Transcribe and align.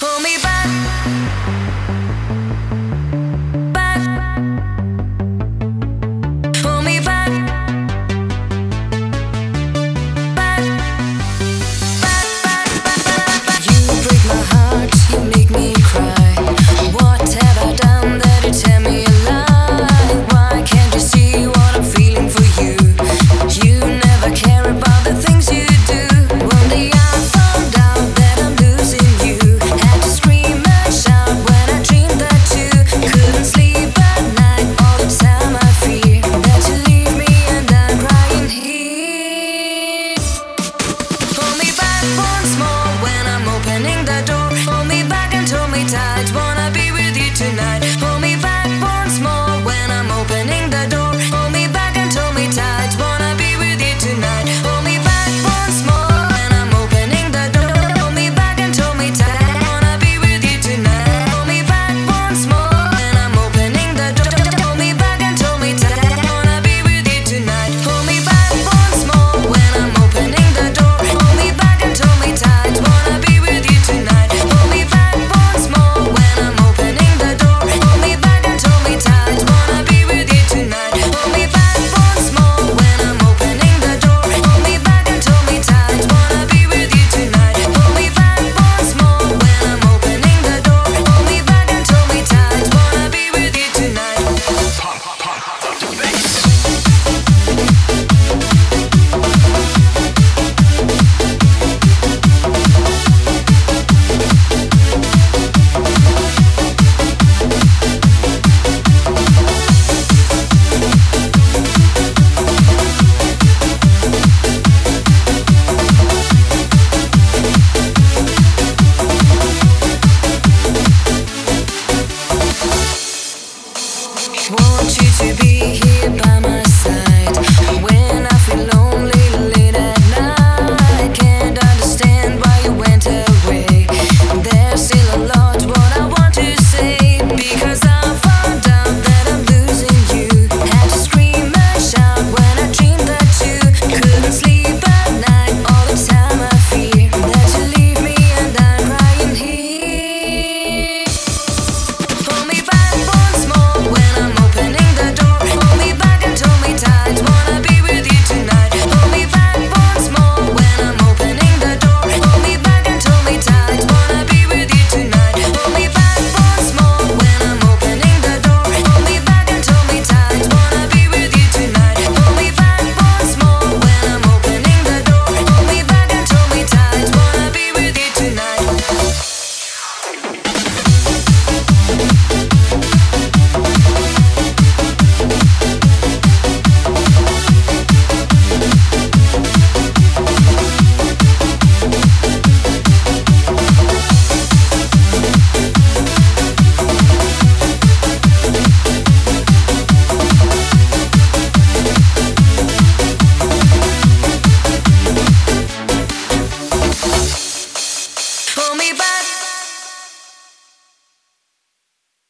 Pull 0.00 0.20
me 0.20 0.36
back. 0.40 0.87